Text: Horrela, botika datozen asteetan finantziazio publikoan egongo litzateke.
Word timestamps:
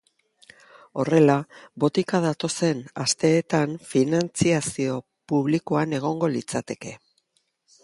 Horrela, 1.01 1.35
botika 1.83 2.21
datozen 2.23 2.81
asteetan 3.05 3.77
finantziazio 3.91 4.97
publikoan 5.33 5.97
egongo 6.01 6.35
litzateke. 6.37 6.99